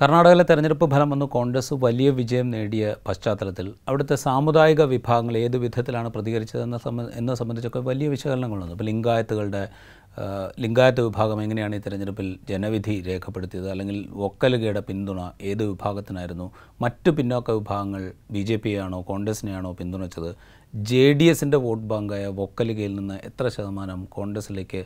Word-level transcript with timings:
കർണാടകയിലെ 0.00 0.44
തെരഞ്ഞെടുപ്പ് 0.50 0.90
ഫലം 0.90 1.10
വന്ന് 1.10 1.26
കോൺഗ്രസ് 1.26 1.74
വലിയ 1.74 2.10
വിജയം 2.10 2.50
നേടിയ 2.50 2.94
പശ്ചാത്തലത്തിൽ. 3.08 3.74
അവിടുത്തെ 3.88 4.14
സാമുദായിക 4.14 4.82
വിഭാഗങ്ങൾ 4.82 5.36
ഏത് 5.36 5.56
വിധത്തിലാണ് 5.56 6.08
പ്രതികരിച്ചതെന്ന 6.08 6.78
സംബന്ധ 6.78 7.10
എന്നെ 7.14 7.34
സംബന്ധിച്ചൊക്കെ 7.34 7.78
വലിയ 7.78 8.08
വിശകലനങ്ങളുണ്ട് 8.08 8.72
ഇപ്പോൾ 8.72 8.84
ലിംഗായത്തുകളുടെ 8.84 9.62
ലിംഗായത്ത് 10.60 11.00
വിഭാഗം 11.00 11.42
എങ്ങനെയാണ് 11.42 11.76
ഈ 11.76 11.78
തെരഞ്ഞെടുപ്പിൽ 11.78 12.38
ജനവിധി 12.48 13.04
രേഖപ്പെടുത്തിയത്? 13.06 13.70
അല്ലെങ്കിൽ 13.70 14.08
വൊക്കലുകയുടെ 14.10 14.80
പിന്തുണ 14.80 15.20
ഏത് 15.42 15.62
വിഭാഗത്തിനായിരുന്നു? 15.64 16.52
മറ്റ് 16.80 17.10
പിന്നോക്ക 17.10 17.50
വിഭാഗങ്ങൾ 17.50 18.12
ബി 18.30 18.42
ജെ 18.42 18.56
പിയെയാണോ 18.56 19.00
കോൺഗ്രസിനെയാണോ 19.02 19.72
പിന്തുണച്ചത്? 19.72 20.30
ജെ 20.74 21.12
ഡി 21.12 21.24
എസിന്റെ 21.24 21.56
വോട്ട് 21.56 21.84
ബാങ്കായ 21.84 22.26
വൊക്കലുകയിൽ 22.26 22.94
നിന്ന് 22.96 23.18
എത്ര 23.24 23.48
ശതമാനം 23.48 24.04
കോൺഗ്രസിലേക്ക് 24.04 24.84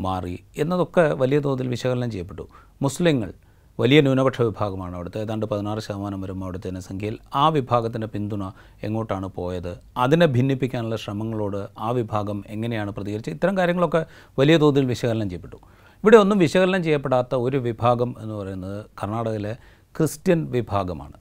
മാറി? 0.00 0.38
എന്നതൊക്കെ 0.56 1.06
വലിയ 1.14 1.38
തോതിൽ 1.38 1.68
വിശകലനം 1.68 2.10
ചെയ്യപ്പെട്ടു. 2.10 2.46
മുസ്ലിങ്ങൾ 2.82 3.32
വലിയ 3.80 4.00
ന്യൂനപക്ഷ 4.00 4.42
വിഭാഗമാണ് 4.42 4.94
അവിടുത്തെ. 4.94 5.20
ഏതാണ്ട് 5.20 5.46
പതിനാറ് 5.46 5.78
ശതമാനം 5.78 6.20
വരും 6.20 6.44
അവിടുത്തെ 6.44 6.70
ജനസംഖ്യയിൽ. 6.70 7.18
ആ 7.34 7.48
വിഭാഗത്തിന്റെ 7.48 8.06
പിന്തുണ 8.06 8.50
എങ്ങോട്ടാണ് 8.82 9.26
പോയത്? 9.26 9.78
അതിനെ 9.96 10.26
ഭിന്നിപ്പിക്കാനുള്ള 10.26 10.96
ശ്രമങ്ങളോട് 10.96 11.68
ആ 11.78 11.90
വിഭാഗം 11.90 12.44
എങ്ങനെയാണ് 12.46 12.90
പ്രതികരിച്ചത്? 12.90 13.34
ഇത്തരം 13.34 13.58
കാര്യങ്ങളൊക്കെ 13.58 14.06
വലിയ 14.38 14.56
തോതിൽ 14.56 14.84
വിശകലനം 14.84 15.30
ചെയ്യപ്പെട്ടു. 15.30 15.56
ഇവിടെ 16.04 16.16
ഒന്നും 16.16 16.38
വിശകലനം 16.38 16.82
ചെയ്യപ്പെടാത്ത 16.84 17.34
ഒരു 17.34 17.56
വിഭാഗം 17.56 18.14
എന്ന് 18.18 18.34
പറയുന്നത് 18.34 18.86
കർണാടകയിലെ 19.02 19.56
ക്രിസ്ത്യൻ 19.98 20.50
വിഭാഗമാണ്. 20.50 21.12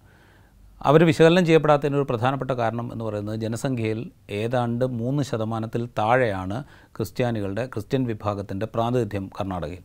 അവർ 0.84 1.04
വിശകലനം 1.04 1.46
ചെയ്യപ്പെടാത്തതിന് 1.46 1.96
ഒരു 1.96 2.06
പ്രധാനപ്പെട്ട 2.10 2.52
കാരണം 2.52 2.92
എന്ന് 2.92 3.06
പറയുന്നത് 3.06 3.40
ജനസംഖ്യയിൽ 3.40 4.12
ഏതാണ്ട് 4.30 4.86
മൂന്ന് 4.86 5.24
ശതമാനത്തിൽ 5.24 5.90
താഴെയാണ് 5.98 6.64
ക്രിസ്ത്യാനികളുടെ 6.98 7.66
ക്രിസ്ത്യൻ 7.66 8.04
വിഭാഗത്തിന്റെ 8.04 8.66
പ്രാതിനിധ്യം 8.66 9.30
കർണാടകയിൽ. 9.42 9.80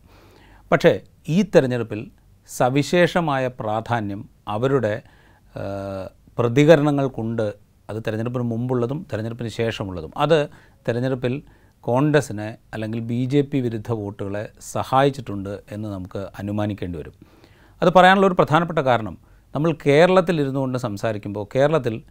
പക്ഷേ 0.73 1.01
ഈ 1.29 1.43
തെരഞ്ഞെടുപ്പിൽ 1.43 2.11
സവിശേഷമായ 2.49 3.47
പ്രാധാന്യം 3.61 4.29
അവരുടെ 4.49 4.95
പ്രതികരണങ്ങൾക്കുണ്ട്. 6.39 7.47
അത് 7.91 7.99
തെരഞ്ഞെടുപ്പിന് 8.07 8.45
മുമ്പുള്ളതും 8.53 9.07
തിരഞ്ഞെടുപ്പിന് 9.13 9.49
ശേഷമുള്ളതും. 9.49 10.13
അത് 10.17 10.39
തിരഞ്ഞെടുപ്പിൽ 10.89 11.43
കോൺഗ്രസിനെ 11.81 12.49
അല്ലെങ്കിൽ 12.75 13.01
ബി 13.01 13.25
ജെ 13.25 13.41
പി 13.43 13.59
വിരുദ്ധ 13.59 13.91
വോട്ടുകളെ 13.93 14.43
സഹായിച്ചിട്ടുണ്ട് 14.61 15.63
എന്ന് 15.75 15.89
നമുക്ക് 15.89 16.21
അനുമാനിക്കേണ്ടി 16.41 16.99
വരും. 16.99 17.15
അത് 17.83 17.91
പറയാനുള്ള 17.97 18.27
ഒരു 18.27 18.37
പ്രധാനപ്പെട്ട 18.41 18.79
കാരണം 18.79 19.19
നമ്മൾ 19.55 19.71
കേരളത്തിൽ 19.87 20.41
ഇരുന്നു 20.41 20.61
കൊണ്ട് 20.61 20.79
സംസാരിക്കുമ്പോൾ 20.79 21.47
കേരളത്തിൽ 21.55 22.03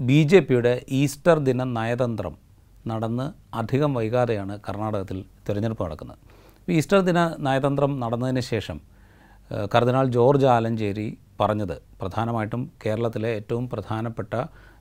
ബി 0.00 0.20
ജെ 0.30 0.40
പിയുടെ 0.40 0.72
ഈസ്റ്റർ 1.00 1.38
ദിന 1.38 1.64
നയതന്ത്രം 1.64 2.34
നടന്ന് 2.88 3.56
അധികം 3.56 3.94
വൈകാതെയാണ് 3.94 4.60
കർണാടകത്തിൽ 4.68 5.24
തിരഞ്ഞെടുപ്പ് 5.48 5.84
നടക്കുന്നത്. 5.84 6.18
ഈസ്റ്റർ 6.68 7.00
ദിന 7.00 7.20
നയതന്ത്രം 7.38 8.00
നടന്നതിന് 8.00 8.40
ശേഷം 8.40 8.95
കർദിനാൾ 9.74 10.06
ജോർജ് 10.06 10.46
ആലഞ്ചേരി 10.46 11.18
പറഞ്ഞത് 11.40 11.76
പ്രധാനമായിട്ടും 12.00 12.70
കേരളത്തിലെ 12.86 13.28
ഏറ്റവും 13.28 13.68
പ്രധാനപ്പെട്ട 13.68 14.34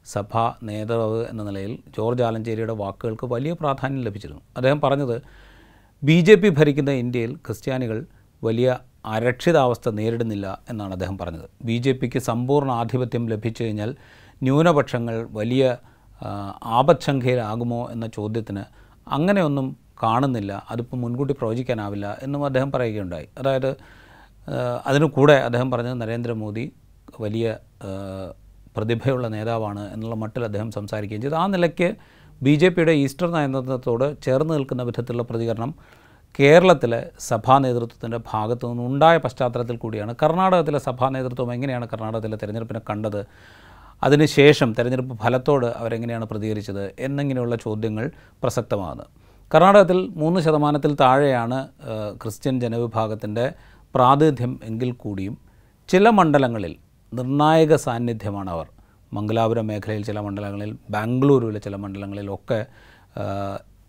സഭാ 0.05 0.53
നേതാവ് 0.63 1.25
എന്ന 1.29 1.43
നിലയിൽ 1.43 1.79
ജോർജ് 1.97 2.23
ആലഞ്ചേരിയുടെ 2.23 2.73
വാക്കുകൾക്ക് 2.73 3.25
വലിയ 3.25 3.53
പ്രാധാന്യം 3.53 4.03
ലഭിച്ചിരുന്നു. 4.03 4.41
അദ്ദേഹം 4.57 4.81
പറഞ്ഞത് 4.81 5.21
ബി 6.03 6.21
ജെ 6.21 6.35
പി 6.35 6.49
ഭരിക്കുന്ന 6.49 6.91
ഇന്ത്യയിൽ 6.91 7.35
ക്രിസ്ത്യാനികൾ 7.35 8.05
വലിയ 8.43 8.77
അരക്ഷിതാവസ്ഥ 9.05 9.89
നേരിടുന്നില്ല 9.89 10.59
എന്നാണ് 10.69 10.93
അദ്ദേഹം 10.93 11.17
പറഞ്ഞത്. 11.17 11.47
ബി 11.63 11.77
ജെ 11.77 11.91
പിക്ക് 11.91 12.19
സമ്പൂർണ 12.19 12.71
ആധിപത്യം 12.71 13.29
ലഭിച്ചു 13.29 13.63
കഴിഞ്ഞാൽ 13.63 13.95
ന്യൂനപക്ഷങ്ങൾ 14.43 15.27
വലിയ 15.31 15.77
ആപത്സംഖ്യയിലാകുമോ 16.63 17.89
എന്ന 17.91 18.07
ചോദ്യത്തിന് 18.07 18.63
അങ്ങനെയൊന്നും 19.07 19.77
കാണുന്നില്ല 20.03 20.63
അതിപ്പോൾ 20.69 20.97
മുൻകൂട്ടി 20.97 21.33
പ്രവചിക്കാനാവില്ല 21.33 22.17
എന്നും 22.21 22.45
അദ്ദേഹം 22.45 22.71
പറയുകയുണ്ടായി. 22.71 23.27
അതായത് 23.37 23.71
അതിനു 24.85 25.05
കൂടെ 25.05 25.33
അദ്ദേഹം 25.33 25.71
പറഞ്ഞത് 25.71 26.01
നരേന്ദ്രമോദി 26.01 26.71
വലിയ 27.19 27.57
പ്രതിഭയുള്ള 28.77 29.27
നേതാവാണ് 29.27 29.93
എന്നുള്ള 29.93 30.15
മട്ടിൽ 30.15 30.43
അദ്ദേഹം 30.43 30.71
സംസാരിക്കുകയും 30.71 31.21
ചെയ്തു. 31.21 31.35
ആ 31.35 31.47
നിലയ്ക്ക് 31.47 31.95
ബി 32.43 32.55
ജെ 32.55 32.69
പിയുടെ 32.69 32.91
ഈസ്റ്റർ 32.91 33.31
നയതന്ത്രത്തോട് 33.31 34.21
ചേർന്ന് 34.21 34.53
നിൽക്കുന്ന 34.53 34.83
വിധത്തിലുള്ള 34.83 35.23
പ്രതികരണം 35.23 35.73
കേരളത്തിലെ 36.39 37.09
സഭാ 37.19 37.57
നേതൃത്വത്തിന്റെ 37.57 38.19
ഭാഗത്തു 38.31 38.67
നിന്നുണ്ടായ 38.67 39.17
പശ്ചാത്തലത്തിൽ 39.17 39.77
കൂടിയാണ്. 39.77 40.15
കർണാടകത്തിലെ 40.23 40.79
സഭാ 40.79 41.09
നേതൃത്വം 41.09 41.53
എങ്ങനെയാണ് 41.53 41.87
കർണാടകത്തിലെ 41.93 42.37
തെരഞ്ഞെടുപ്പിനെ 42.37 42.81
കണ്ടത്? 42.89 43.25
അതിനുശേഷം 44.03 44.73
തെരഞ്ഞെടുപ്പ് 44.73 45.17
ഫലത്തോട് 45.17 45.65
അവരെങ്ങനെയാണ് 45.65 46.25
പ്രതികരിച്ചത് 46.25 46.93
എന്നിങ്ങനെയുള്ള 46.99 47.55
ചോദ്യങ്ങൾ 47.55 48.11
പ്രസക്തമാകുന്നത് 48.43 49.07
കർണാടകത്തിൽ 49.53 50.09
മൂന്ന് 50.15 50.39
ശതമാനത്തിൽ 50.41 50.95
താഴെയാണ് 50.95 51.67
ക്രിസ്ത്യൻ 52.23 52.59
ജനവിഭാഗത്തിന്റെ 52.59 53.53
പ്രാതിനിധ്യം 53.95 54.59
എങ്കിൽ 54.63 54.91
കൂടിയും 54.91 55.37
ചില 55.89 56.09
മണ്ഡലങ്ങളിൽ 56.09 56.75
നിർണായക 57.13 57.75
സാന്നിധ്യമാണ് 57.75 58.49
അവർ 58.49 58.67
മംഗലാപുരം 59.13 59.67
മേഖലയിൽ 59.67 60.05
ചില 60.05 60.19
മണ്ഡലങ്ങളിൽ 60.19 60.77
ബാംഗ്ലൂരുവിലെ 60.89 61.59
ചില 61.59 61.75
മണ്ഡലങ്ങളിലൊക്കെ 61.75 62.65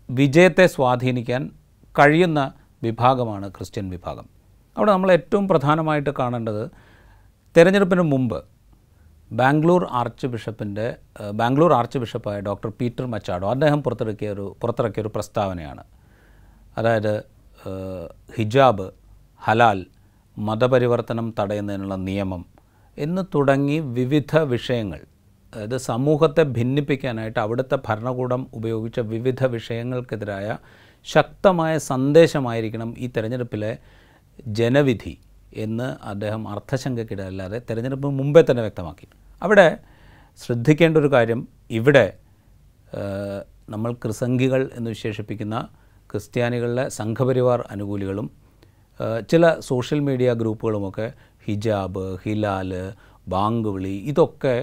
വിജയത്തെ 0.09 0.67
സ്വാധീനിക്കാൻ 0.67 1.51
കഴിയുന്ന 1.99 2.53
വിഭാഗമാണ് 2.83 3.49
ക്രിസ്ത്യൻ 3.49 3.89
വിഭാഗം. 3.89 4.29
അവിടെ 4.77 4.91
നമ്മൾ 4.91 5.11
ഏറ്റവും 5.11 5.47
പ്രധാനമായിട്ട് 5.47 6.09
കാണേണ്ടത് 6.09 6.71
തെരഞ്ഞെടുപ്പിന് 7.57 8.01
മുമ്പ് 8.01 8.45
ബാംഗ്ലൂർ 9.31 9.87
ആർച്ച് 9.91 10.27
ബിഷപ്പിന്റെ 10.27 10.95
ബാംഗ്ലൂർ 11.31 11.73
ആർച്ച് 11.73 11.97
ബിഷപ്പായ 11.97 12.39
ഡോക്ടർ 12.39 12.71
പീറ്റർ 12.81 13.05
മച്ചാഡോ 13.05 13.49
അദ്ദേഹം 13.49 13.83
പുറത്തിറക്കിയ 13.83 14.29
ഒരു 14.29 14.57
പുറത്തിറക്കിയ 14.61 15.01
ഒരു 15.01 15.11
പ്രസ്താവനയാണ്. 15.15 15.83
അതായത് 16.77 17.23
ഹിജാബ് 18.35 18.91
ഹലാൽ 19.39 19.85
മതപരിവർത്തനം 20.37 21.33
തടയുന്നതിനുള്ള 21.39 21.95
നിയമം 21.95 22.45
എന്ന് 22.97 23.21
തുടങ്ങി 23.35 23.79
വിവിധ 23.79 24.37
വിഷയങ്ങൾ. 24.37 24.99
അതായത് 25.53 25.77
സമൂഹത്തെ 25.77 26.43
ഭിന്നിപ്പിക്കാനായിട്ട് 26.43 27.39
അവിടുത്തെ 27.39 27.77
ഭരണകൂടം 27.87 28.47
ഉപയോഗിച്ച 28.53 28.99
വിവിധ 28.99 29.45
വിഷയങ്ങൾക്കെതിരായ 29.45 30.57
ശക്തമായ 31.05 31.77
സന്ദേശമായിരിക്കണം 31.77 32.95
ഈ 32.97 33.07
തെരഞ്ഞെടുപ്പിലെ 33.07 33.77
ജനവിധി 34.47 35.17
എന്ന് 35.53 36.07
അദ്ദേഹം 36.07 36.49
അർത്ഥശങ്കയ്ക്കിടയല്ലാതെ 36.49 37.61
തെരഞ്ഞെടുപ്പ് 37.69 38.07
മുമ്പേ 38.07 38.43
തന്നെ 38.49 38.61
വ്യക്തമാക്കി. 38.61 39.07
അവിടെ 39.41 39.77
ശ്രദ്ധിക്കേണ്ട 40.45 40.97
ഒരു 40.97 41.11
കാര്യം 41.11 41.47
ഇവിടെ 41.71 42.13
നമ്മൾ 43.69 43.93
ക്രിസംഖികൾ 43.93 44.69
എന്ന് 44.73 44.89
വിശേഷിപ്പിക്കുന്ന 44.89 45.67
ക്രിസ്ത്യാനികളിലെ 46.11 46.89
സംഘപരിവാർ 46.89 47.67
അനുകൂലികളും 47.71 48.46
ചില 49.29 49.59
സോഷ്യൽ 49.59 49.99
മീഡിയ 49.99 50.33
ഗ്രൂപ്പുകളുമൊക്കെ 50.33 51.07
ഹിജാബ് 51.45 52.05
ഹിലാൽ 52.23 52.71
ബാങ്ക് 53.27 53.69
വിളി 53.69 53.95
ഇതൊക്കെ 54.05 54.55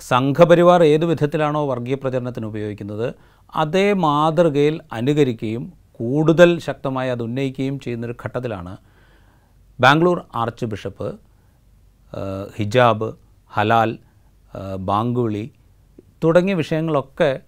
സംഘപരിവാർ 0.00 0.82
ഏത് 0.82 1.04
വിധത്തിലാണോ 1.04 1.60
വർഗീയ 1.66 1.94
പ്രചരണത്തിന് 1.94 2.46
ഉപയോഗിക്കുന്നത് 2.46 3.14
അതേ 3.54 3.92
മാതൃകയിൽ 3.92 4.80
അനുകരിക്കുകയും 4.92 5.72
കൂടുതൽ 6.00 6.50
ശക്തമായി 6.58 7.10
അത് 7.10 7.22
ഉന്നയിക്കുകയും 7.22 7.80
ചെയ്യുന്നൊരു 7.80 8.14
ഘട്ടത്തിലാണ് 8.24 8.76
ബാംഗ്ലൂർ 9.78 10.18
ആർച്ച് 10.34 10.66
ബിഷപ്പ് 10.66 11.08
ഹിജാബ് 12.56 13.08
ഹലാൽ 13.50 13.98
ബാങ്കുവിളി 14.80 15.44
തുടങ്ങിയ 16.24 16.54
വിഷയങ്ങളൊക്കെ 16.54 17.40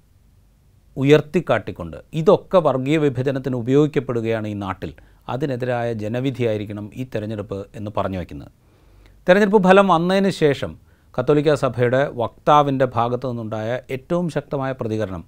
ഉയർത്തിക്കാട്ടിക്കൊണ്ട് 0.97 1.97
ഇതൊക്കെ 2.15 2.59
വർഗീയ 2.59 2.97
വിഭജനത്തിന് 2.99 3.57
ഉപയോഗിക്കപ്പെടുകയാണ് 3.57 4.47
ഈ 4.47 4.55
നാട്ടിൽ. 4.55 4.93
അതിനെതിരായ 5.29 5.93
ജനവിധിയായിരിക്കണം 5.93 6.91
ഈ 6.95 7.05
തെരഞ്ഞെടുപ്പ് 7.05 7.67
എന്ന് 7.75 7.91
പറഞ്ഞു 7.97 8.19
വയ്ക്കുന്നത്. 8.19 8.51
തെരഞ്ഞെടുപ്പ് 9.29 9.69
ഫലം 9.69 9.89
വന്നതിന് 9.89 10.31
ശേഷം 10.31 10.79
കത്തോലിക്ക 11.19 11.55
സഭയുടെ 11.55 12.11
വക്താവിന്റെ 12.15 12.85
ഭാഗത്തു 12.85 13.29
നിന്നുണ്ടായ 13.29 13.81
ഏറ്റവും 13.91 14.29
ശക്തമായ 14.29 14.73
പ്രതികരണം 14.73 15.25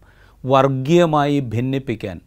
വർഗീയമായി 0.47 1.41
ഭിന്നിപ്പിക്കാൻ 1.41 2.21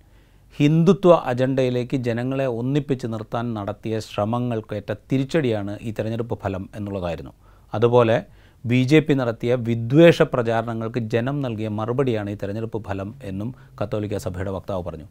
ഹിന്ദുത്വ 0.59 1.13
അജണ്ടയിലേക്ക് 1.13 1.97
ജനങ്ങളെ 1.97 2.45
ഒന്നിപ്പിച്ച് 2.45 3.07
നിർത്താൻ 3.07 3.53
നടത്തിയ 3.53 3.99
ശ്രമങ്ങൾക്കേറ്റ 3.99 4.93
തിരിച്ചടിയാണ് 5.11 5.77
ഈ 5.81 5.91
തെരഞ്ഞെടുപ്പ് 5.91 6.39
ഫലം 6.43 6.69
എന്നുള്ളതായിരുന്നു. 6.75 7.31
അതുപോലെ 7.73 8.23
ബി 8.65 8.83
ജെ 8.83 8.99
പി 8.99 9.13
നടത്തിയ 9.13 9.55
വിദ്വേഷ 9.55 10.21
പ്രചാരണങ്ങൾക്ക് 10.21 10.99
ജനം 10.99 11.41
നൽകിയ 11.41 11.67
മറുപടിയാണ് 11.67 12.29
ഈ 12.29 12.35
തെരഞ്ഞെടുപ്പ് 12.35 12.83
ഫലം 12.83 13.15
എന്നും 13.23 13.55
കത്തോലിക്ക 13.83 14.17
സഭയുടെ 14.17 14.51
വക്താവ് 14.51 14.83
പറഞ്ഞു. 14.83 15.05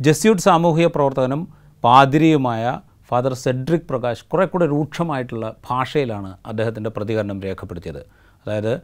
ജസ്യൂട്ട് 0.00 0.42
സാമൂഹിക 0.42 0.86
പ്രവർത്തകനും 0.86 1.48
പാതിരിയുമായ 1.84 2.80
ഫാദർ 3.08 3.34
സെഡ്രിക് 3.34 3.86
പ്രകാശ് 3.90 4.24
കുറെ 4.24 4.46
കൂടെ 4.46 4.66
രൂക്ഷമായിട്ടുള്ള 4.66 5.54
ഭാഷയിലാണ് 5.70 6.36
അദ്ദേഹത്തിന്റെ 6.46 6.90
പ്രതികരണം 6.90 7.42
രേഖപ്പെടുത്തിയത്. 7.42 8.02
അതായത് 8.46 8.80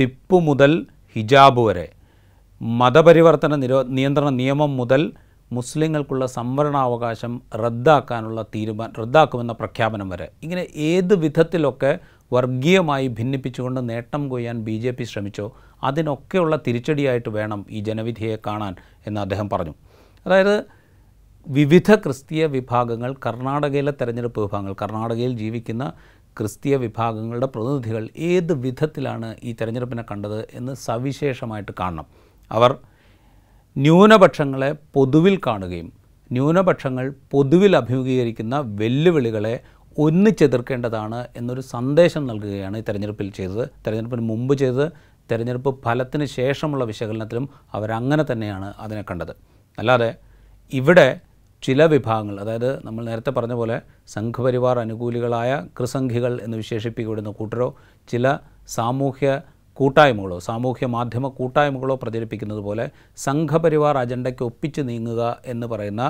ടിപ്പു 0.00 0.36
മുതൽ 0.36 0.86
ഹിജാബ് 1.16 1.60
വരെ 1.60 1.92
മതപരിവർത്തന 2.62 3.54
നിരോ 3.54 3.82
നിയന്ത്രണ 3.82 4.28
നിയമം 4.28 4.76
മുതൽ 4.76 5.12
മുസ്ലിങ്ങൾക്കുള്ള 5.52 6.26
സംവരണാവകാശം 6.26 7.42
റദ്ദാക്കാനുള്ള 7.54 8.42
തീരുമാനം 8.42 8.92
റദ്ദാക്കുമെന്ന 8.98 9.52
പ്രഖ്യാപനം 9.52 10.08
വരെ. 10.08 10.28
ഇങ്ങനെ 10.42 10.66
ഏത് 10.74 11.14
വിധത്തിലൊക്കെ 11.14 11.98
വർഗീയമായി 12.32 13.08
ഭിന്നിപ്പിച്ചുകൊണ്ട് 13.08 13.90
നേട്ടം 13.90 14.28
കൊയ്യാൻ 14.28 14.64
ബി 14.64 14.78
ജെ 14.78 14.90
പി 14.90 15.04
ശ്രമിച്ചോ 15.04 15.52
അതിനൊക്കെയുള്ള 15.84 16.56
തിരിച്ചടിയായിട്ട് 16.56 17.28
വേണം 17.28 17.66
ഈ 17.70 17.80
ജനവിധിയെ 17.80 18.38
കാണാൻ 18.46 18.74
എന്ന് 19.06 19.20
അദ്ദേഹം 19.20 19.50
പറഞ്ഞു. 19.50 19.74
അതായത് 20.26 20.79
വിവിധ 21.46 21.90
ക്രിസ്തീയ 21.94 22.46
വിഭാഗങ്ങൾ 22.46 23.14
കർണാടകയിലെ 23.26 23.92
തെരഞ്ഞെടുപ്പ് 23.92 24.40
വിഭാഗങ്ങൾ 24.40 24.72
കർണാടകയിൽ 24.72 25.32
ജീവിക്കുന്ന 25.32 25.84
ക്രിസ്തീയ 26.36 26.76
വിഭാഗങ്ങളുടെ 26.76 27.46
പ്രതിനിധികൾ 27.46 28.08
ഏത് 28.16 28.52
വിധത്തിലാണ് 28.52 29.36
ഈ 29.42 29.52
തെരഞ്ഞെടുപ്പിനെ 29.60 30.04
കണ്ടത് 30.10 30.38
എന്ന് 30.54 30.74
സവിശേഷമായിട്ട് 30.74 31.72
കാണണം. 31.80 32.06
അവർ 32.50 32.72
ന്യൂനപക്ഷങ്ങളെ 33.76 34.70
പൊതുവിൽ 34.94 35.38
കാണുകയും 35.46 35.88
ന്യൂനപക്ഷങ്ങൾ 36.32 37.06
പൊതുവിൽ 37.32 37.76
അഭിമുഖീകരിക്കുന്ന 37.76 38.56
വെല്ലുവിളികളെ 38.80 39.54
ഒന്നിച്ചെതിർക്കേണ്ടതാണ് 39.96 41.26
എന്നൊരു 41.36 41.60
സന്ദേശം 41.60 42.26
നൽകുകയാണ് 42.26 42.76
ഈ 42.76 42.84
തെരഞ്ഞെടുപ്പിൽ 42.88 43.30
ചെയ്തത്. 43.30 43.64
തെരഞ്ഞെടുപ്പിന് 43.84 44.24
മുമ്പ് 44.28 44.54
ചെയ്തത് 44.54 44.86
തെരഞ്ഞെടുപ്പ് 45.30 45.82
ഫലത്തിന് 45.84 46.24
ശേഷമുള്ള 46.24 46.84
വിശകലനത്തിലും 46.84 47.48
അവരങ്ങനെ 47.74 48.24
തന്നെയാണ് 48.32 48.74
അതിനെ 48.78 49.02
കണ്ടത്. 49.10 49.32
അല്ലാതെ 49.78 50.10
ഇവിടെ 50.72 51.08
ചില 51.62 51.84
വിഭാഗങ്ങൾ 51.84 52.40
അതായത് 52.40 52.86
നമ്മൾ 52.86 53.04
നേരത്തെ 53.04 53.30
പറഞ്ഞ 53.30 53.52
പോലെ 53.52 53.76
സംഘപരിവാർ 54.08 54.78
അനുകൂലികളായ 54.78 55.66
കൃസംഘികൾ 55.80 56.40
എന്ന് 56.42 56.56
വിശേഷിപ്പിക്കപ്പെടുന്ന 56.56 57.30
കൂട്ടരോ 57.30 57.68
ചില 58.08 58.38
സാമൂഹ്യ 58.68 59.40
കൂട്ടായ്മകളോ 59.72 60.38
സാമൂഹ്യ 60.38 60.86
മാധ്യമ 60.86 61.28
കൂട്ടായ്മകളോ 61.28 61.94
പ്രചരിപ്പിക്കുന്നത് 61.94 62.58
പോലെ 62.58 62.90
സംഘപരിവാർ 63.16 63.98
അജണ്ടയ്ക്ക് 63.98 64.42
ഒപ്പിച്ച് 64.42 64.80
നീങ്ങുക 64.80 65.22
എന്ന് 65.46 65.66
പറയുന്ന 65.66 66.04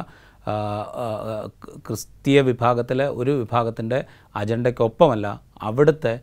ക്രിസ്തീയ 1.87 2.41
വിഭാഗത്തിലെ 2.41 3.07
ഒരു 3.11 3.31
വിഭാഗത്തിന്റെ 3.31 4.05
അജണ്ടയ്ക്കൊപ്പമല്ല 4.37 5.41
അവിടുത്തെ 5.63 6.21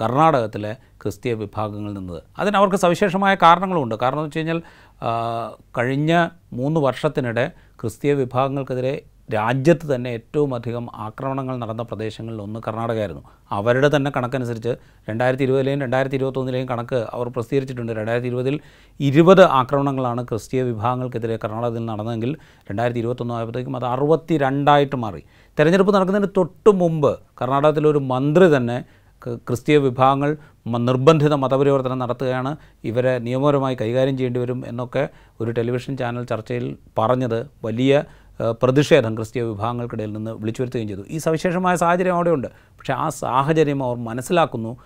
കർണാടകത്തിലെ 0.00 0.72
ക്രിസ്തീയ 1.02 1.34
വിഭാഗങ്ങളിൽ 1.34 1.94
നിന്നത്. 1.94 2.22
അതിനവർക്ക് 2.38 2.76
സവിശേഷമായ 2.76 3.34
കാരണങ്ങളുമുണ്ട് 3.34 3.94
കാരണം 3.94 4.18
എന്ന് 4.18 4.28
വെച്ച് 4.28 4.38
കഴിഞ്ഞാൽ 4.38 4.60
കഴിഞ്ഞ 5.78 6.12
മൂന്ന് 6.52 6.80
വർഷത്തിനിടെ 6.80 7.46
ക്രിസ്തീയ 7.80 8.12
വിഭാഗങ്ങൾക്കെതിരെ 8.22 8.94
രാജ്യത്ത് 9.34 9.86
തന്നെ 9.92 10.10
ഏറ്റവും 10.16 10.50
അധികം 10.56 10.84
ആക്രമണങ്ങൾ 11.06 11.54
നടന്ന 11.62 11.82
പ്രദേശങ്ങളിൽ 11.82 12.40
ഒന്ന് 12.44 12.58
കർണാടകയായിരുന്നു. 12.66 13.22
അവരുടെ 13.56 13.88
തന്നെ 13.94 14.10
കണക്കനുസരിച്ച് 14.16 14.72
രണ്ടായിരത്തി 15.08 15.44
ഇരുപതിലെയും 15.46 15.80
രണ്ടായിരത്തി 15.84 16.16
ഇരുപത്തൊന്നിലെയും 16.18 16.66
കണക്ക് 16.72 16.98
അവർ 17.16 17.28
പ്രസിദ്ധീകരിച്ചിട്ടുണ്ട്. 17.36 17.92
രണ്ടായിരത്തി 18.00 18.30
ഇരുപതിൽ 18.32 18.56
ഇരുപത് 19.00 19.42
ആക്രമണങ്ങളാണ് 19.60 20.22
ക്രിസ്തീയ 20.28 20.62
വിഭാഗങ്ങൾക്കെതിരെ 20.70 21.38
കർണാടകത്തിൽ 21.44 21.84
നടന്നതെങ്കിൽ 21.90 22.32
രണ്ടായിരത്തി 22.70 23.02
ഇരുപത്തൊന്ന് 23.04 23.34
ആയപ്പോഴത്തേക്കും 23.38 23.76
അത് 23.80 23.86
അറുപത്തി 23.94 24.36
രണ്ടായിട്ട് 24.44 24.96
മാറി. 25.04 25.22
തെരഞ്ഞെടുപ്പ് 25.58 25.94
നടക്കുന്നതിന് 25.96 26.30
തൊട്ട് 26.38 26.72
മുമ്പ് 26.82 27.12
കർണാടകത്തിലൊരു 27.42 28.02
മന്ത്രി 28.12 28.48
തന്നെ 28.56 28.78
ക്രിസ്തീയ 29.48 29.76
വിഭാഗങ്ങൾ 29.78 30.30
നിർബന്ധിത 30.66 31.34
മതപരിവർത്തനം 31.34 31.98
നടത്തുകയാണ്. 31.98 32.56
ഇവരെ 32.84 33.18
നിയമപരമായി 33.18 33.76
കൈകാര്യം 33.80 34.16
ചെയ്യേണ്ടി 34.16 34.40
വരും 34.40 34.62
എന്നൊക്കെ 34.66 35.08
ഒരു 35.40 35.50
ടെലിവിഷൻ 35.50 35.96
ചാനൽ 35.96 36.24
ചർച്ചയിൽ 36.24 36.76
പറഞ്ഞത് 36.98 37.46
വലിയ 37.64 38.04
പ്രതിഷേധം 38.62 39.16
ക്രിസ്തീയ 39.16 39.42
വിഭാഗങ്ങൾക്കിടയിൽ 39.42 40.12
നിന്ന് 40.12 40.30
വിളിച്ചു 40.30 40.62
വരുത്തുകയും 40.62 40.88
ചെയ്തു. 40.88 41.04
ഈ 41.10 41.18
സവിശേഷമായ 41.18 41.76
സാഹചര്യം 41.76 42.14
അവിടെയുണ്ട്. 42.14 42.48
പക്ഷേ 42.48 42.92
ആ 42.92 43.08
സാഹചര്യം 43.08 43.84
അവർ 43.84 43.96
മനസ്സിലാക്കുന്നു. 43.96 44.76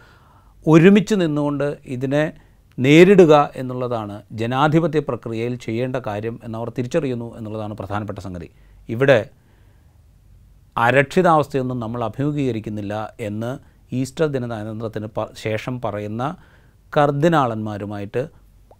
ഒരുമിച്ച് 0.67 1.15
നിന്നുകൊണ്ട് 1.15 1.79
ഇതിനെ 1.87 2.32
നേരിടുക 2.79 3.50
എന്നുള്ളതാണ് 3.56 4.23
ജനാധിപത്യ 4.32 5.00
പ്രക്രിയയിൽ 5.00 5.55
ചെയ്യേണ്ട 5.55 5.97
കാര്യം 5.97 6.41
എന്നവർ 6.44 6.73
തിരിച്ചറിയുന്നു 6.79 7.38
എന്നുള്ളതാണ് 7.38 7.75
പ്രധാനപ്പെട്ട 7.75 8.19
സംഗതി. 8.19 8.50
ഇവിടെ 8.88 9.29
അരക്ഷിതാവസ്ഥയൊന്നും 10.77 11.81
നമ്മൾ 11.81 12.05
അഭിമുഖീകരിക്കുന്നില്ല 12.05 13.12
എന്ന് 13.21 13.69
ഈസ്റ്റർ 13.93 14.27
ദിനതന്ത്രത്തിന് 14.27 15.07
പ- 15.07 15.33
ശേഷം 15.33 15.81
പറയുന്ന 15.81 16.37
കർദിനാളന്മാരുമായിട്ട് 16.97 18.29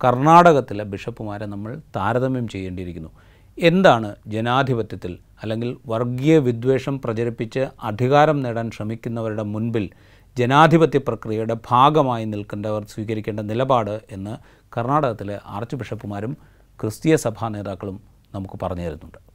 കർണാടകത്തിലെ 0.05 0.85
ബിഷപ്പുമാരെ 0.85 1.47
നമ്മൾ 1.47 1.81
താരതമ്യം 1.97 2.49
ചെയ്യേണ്ടിയിരിക്കുന്നു. 2.49 3.09
എന്താണ് 3.59 4.17
ജനാധിപത്യത്തിൽ 4.27 5.19
അല്ലെങ്കിൽ 5.43 5.77
വർഗീയ 5.87 6.39
വിദ്വേഷം 6.39 7.01
പ്രചരിപ്പിച്ച് 7.01 7.67
അധികാരം 7.83 8.43
നേടാൻ 8.43 8.71
ശ്രമിക്കുന്നവരുടെ 8.71 9.43
മുൻപിൽ 9.43 9.91
ജനാധിപത്യ 10.39 10.99
പ്രക്രിയയുടെ 10.99 11.57
ഭാഗമായി 11.69 12.25
നിൽക്കേണ്ടവർ 12.25 12.85
സ്വീകരിക്കേണ്ട 12.85 13.41
നിലപാട് 13.41 14.01
എന്ന് 14.11 14.37
കർണാടകത്തിലെ 14.77 15.41
ആർച്ച് 15.47 15.77
ബിഷപ്പുമാരും 15.77 16.37
ക്രിസ്തീയ 16.81 17.17
സഭാ 17.17 17.49
നേതാക്കളും 17.49 18.01
നമുക്ക് 18.35 18.59
പറഞ്ഞു 18.62 18.83
തരുന്നുണ്ട്. 18.83 19.30